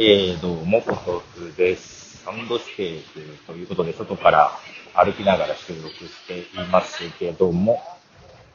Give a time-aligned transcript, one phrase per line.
[0.00, 2.22] えー、どうも、ポトフです。
[2.22, 3.04] サウンドステージ
[3.48, 4.52] ということで、外から
[4.94, 7.82] 歩きながら収録していますけども、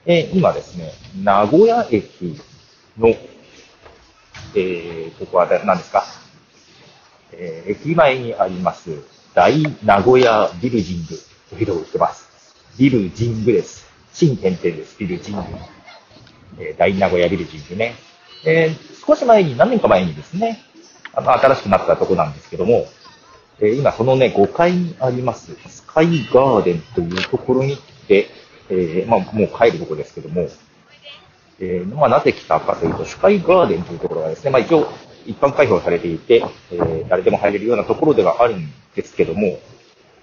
[0.06, 2.40] えー、今ですね、名古屋駅
[2.98, 6.06] の、えー、ここは何ですか、
[7.34, 9.04] えー、駅前にあります、
[9.36, 12.56] 大名古屋ビルジングというのを売ってます。
[12.80, 13.86] ビルジングです。
[14.14, 15.42] 新点々です、ビルジング。
[16.60, 17.96] えー、大名古屋ビルジングね。
[18.46, 20.64] えー、少し前に、何年か前にですね、
[21.14, 22.86] あの、新しくなったとこなんですけども、
[23.60, 28.28] えー、今そのね、5階にあります、スカイガーデンというところに来て、
[28.70, 30.48] えー、まあ、もう帰るとこですけども、
[31.60, 34.88] えー、まあ、なぜ来たかというと、スカイガーデンというところがですね、まあ、一応、
[35.26, 39.60] 一般開放されていて、えー、誰でも入れるようなところではあるんですけども、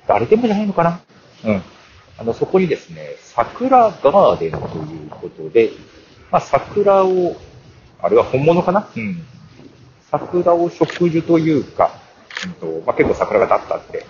[0.06, 1.00] 誰でもじゃないのかな？
[1.44, 1.62] うん。
[2.18, 4.60] あの、そこにですね、桜ガーデンとい
[5.06, 5.70] うことで、
[6.30, 7.36] まあ、桜を、
[8.02, 8.88] あれは本物かな？
[8.94, 9.24] うん。
[10.10, 11.92] 桜を植樹というか、
[12.44, 14.06] うんとまあ、結構桜が立ったって、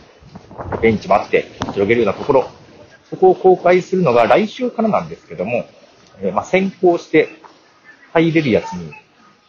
[0.80, 2.48] ベンチもあって広げるようなところ、
[3.08, 5.66] そこを公開するのが来週からなんですけども、
[6.20, 7.28] えー、まあ、先行して
[8.12, 8.92] 入れるやつに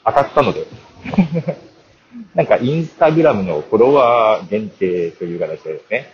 [0.05, 0.65] 当たったので。
[2.35, 6.07] なんかインスタグラムのフォロワー限定という形でですね、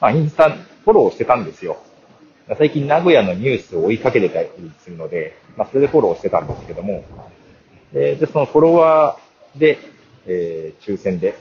[0.00, 1.78] まあ、インスタフォローしてたんですよ。
[2.58, 4.48] 最近名古屋のニュースを追いかけてたり
[4.80, 7.04] するので、まあ、それでフォローしてたんですけども、
[7.92, 9.78] で、そのフォロワーで、
[10.26, 11.36] えー、抽選で、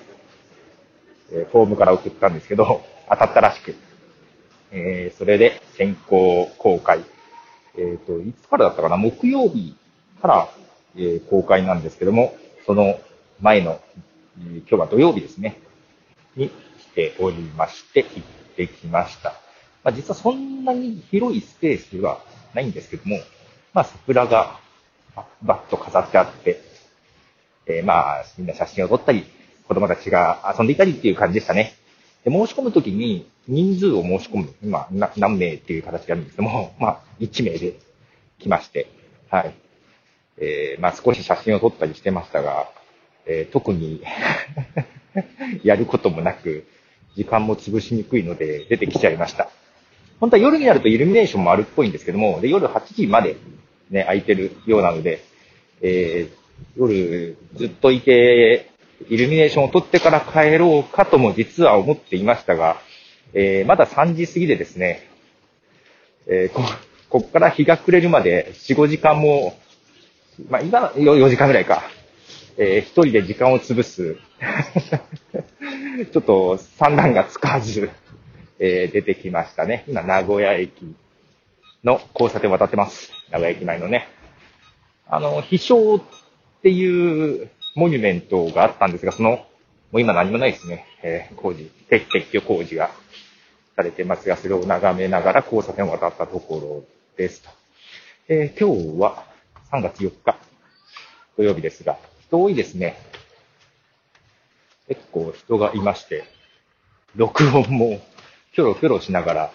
[1.31, 3.75] えー、フォームから送ったんですけど、 当たったらしく、
[4.71, 7.03] えー、それで先行公開。
[7.77, 8.97] えっ、ー、と、いつからだったかな？
[8.97, 9.75] 木曜日
[10.21, 10.49] から、
[10.95, 12.99] えー、公開なんですけども、その
[13.41, 13.79] 前の、
[14.39, 15.59] えー、今日は土曜日ですね、
[16.35, 18.23] に来ておりまして、行っ
[18.55, 19.29] てきました。
[19.83, 22.21] まあ、実はそんなに広いスペースでは
[22.53, 23.19] ないんですけども、
[23.73, 24.59] まあ、桜が
[25.41, 26.68] バッと飾ってあって、
[27.69, 29.25] えー、まあ、みんな写真を撮ったり、
[29.67, 31.75] 子供たちが遊んでいたりっていう感じでしたね。
[32.25, 37.75] で、申し込むときに人数を申し込む、今、何名っていう形であるんですけども、 まあ、1名で
[38.39, 38.87] 来まして、
[39.29, 39.53] はい。
[40.37, 42.69] えー、まあ少し写真を撮ったりしてましたが、
[43.25, 44.01] えー、特に
[45.63, 46.65] やることもなく、
[47.15, 49.49] 時間も潰しにくいので出てきちゃいました。
[50.19, 53.35] 本当は夜になるとイルミネーションもあるっぽいんですけども、で夜8時まで
[53.89, 55.23] ね、空いてるようなので、
[55.81, 56.38] えー、
[56.77, 58.69] 夜ずっといて、
[59.09, 62.77] イルミネーションを撮ってから帰ろうかとも実は思っていましたが、
[63.33, 65.07] えー、まだ3時過ぎでですね、
[66.27, 66.63] えー、こ、
[67.09, 69.57] こっから日が暮れるまで4、5時間も、
[70.49, 71.83] まあ、今、4時間ぐらいか、
[72.57, 74.17] えー、一人で時間を潰す、
[76.11, 77.89] ちょっと散乱がつかず、
[78.59, 79.85] えー、出てきましたね。
[79.87, 80.95] 今、名古屋駅
[81.83, 83.11] の交差点を渡ってます。
[83.31, 84.07] 名古屋駅前のね。
[85.07, 85.99] あの、飛翔
[86.59, 89.45] っていうモニュメントがあったんですが、その、も
[89.93, 90.85] う今何もないですね。
[91.01, 92.91] えー、工事、撤去工事が
[93.77, 96.83] されてますが、それを眺めながら交差点を渡ったところ
[97.17, 97.49] ですと。
[98.27, 99.23] えー、今日は
[99.71, 100.37] 3月4日
[101.37, 101.97] 土曜日ですが、
[102.27, 102.97] 人多いですね。
[104.89, 106.25] 結構人がいまして、
[107.15, 108.01] 録音も
[108.53, 109.51] キョロキョロしながら、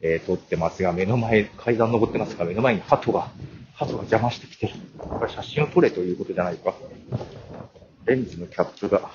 [0.00, 3.28] えー、撮ってますが、目の前、階段登ってますが、目の前に鳩が
[3.78, 4.72] 鳩が邪魔してきてる。
[4.98, 6.74] これ写真を撮れということじゃないか。
[8.06, 9.08] レンズのキャップが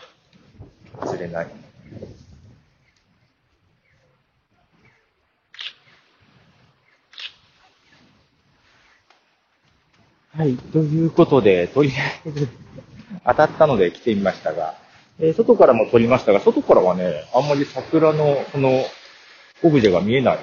[1.01, 1.47] 外れない。
[10.37, 10.55] はい。
[10.55, 12.47] ということで、とりあえず
[13.27, 14.75] 当たったので来てみましたが、
[15.19, 18.85] えー、外からも撮りましたが、外からはね、あんまり桜の、その、
[19.61, 20.39] オブジェが見えない。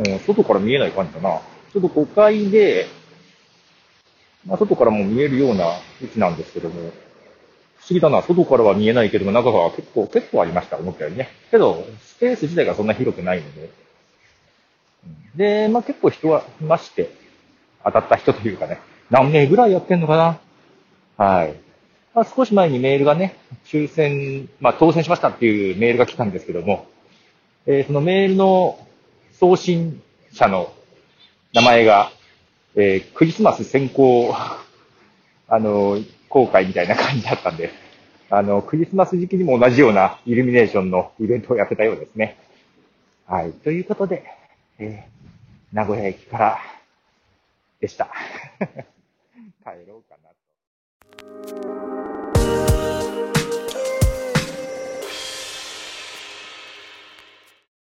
[0.00, 1.40] うん、外から見えない感じかな。
[1.72, 2.86] ちょっと5階で、
[4.46, 6.92] まあ、外からも見えるような位置なんですけども、不思
[7.90, 11.28] 議だな、外からは見えないけども、中が結構、結構ありました、思ったよりね。
[11.50, 13.70] けど、スペース自体がそんな広くないので。
[15.36, 17.10] で、まあ結構人はいまして、
[17.84, 18.80] 当たった人というかね、
[19.10, 21.54] 何名ぐらいやってんのかなはい。
[22.14, 23.36] まあ、少し前にメールがね、
[23.66, 26.86] 抽選、まあ当選しましたっていうメールが来たんですけども、
[27.66, 28.78] えー、そのメールの
[29.38, 30.72] 送信者の
[31.52, 32.10] 名前が、
[32.78, 34.34] えー、クリスマス先行、
[35.48, 37.70] あの、公開みたいな感じだったんで、
[38.28, 42.36] あの、クリスマス時期にも同じようなイルミネーションのイベントをやってたようですね。
[43.26, 43.52] はい。
[43.52, 44.24] ということで、
[44.78, 46.58] えー、名古屋駅から
[47.80, 48.10] でした。
[49.64, 51.65] 帰ろうかなと。